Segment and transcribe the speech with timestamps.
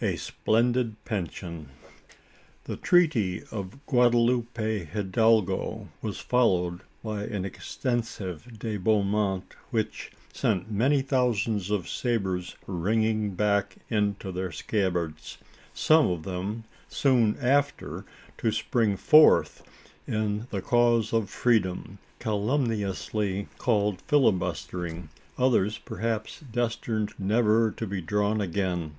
[0.00, 1.68] A SPLENDID PENSION.
[2.64, 11.70] The treaty of Guadalupe Hidalogo was followed by an extensive debandement, which sent many thousands
[11.70, 15.38] of sabres ringing back into their scabbards
[15.72, 18.04] some of them soon after
[18.38, 19.64] to spring forth
[20.06, 28.40] in the cause of freedom, calumniously called "filibustering;" others perhaps destined never to be drawn
[28.40, 28.96] again.